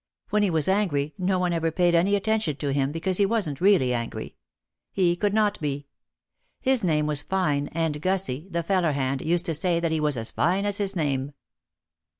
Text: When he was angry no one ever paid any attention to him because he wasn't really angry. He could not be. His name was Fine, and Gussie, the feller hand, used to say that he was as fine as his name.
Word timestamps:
When 0.31 0.41
he 0.41 0.49
was 0.49 0.67
angry 0.67 1.13
no 1.19 1.37
one 1.37 1.53
ever 1.53 1.69
paid 1.69 1.93
any 1.93 2.15
attention 2.15 2.55
to 2.55 2.73
him 2.73 2.91
because 2.91 3.17
he 3.17 3.25
wasn't 3.27 3.61
really 3.61 3.93
angry. 3.93 4.35
He 4.91 5.15
could 5.15 5.31
not 5.31 5.59
be. 5.61 5.89
His 6.59 6.83
name 6.83 7.05
was 7.05 7.21
Fine, 7.21 7.67
and 7.67 8.01
Gussie, 8.01 8.47
the 8.49 8.63
feller 8.63 8.93
hand, 8.93 9.21
used 9.21 9.45
to 9.45 9.53
say 9.53 9.79
that 9.79 9.91
he 9.91 9.99
was 9.99 10.17
as 10.17 10.31
fine 10.31 10.65
as 10.65 10.79
his 10.79 10.95
name. 10.95 11.33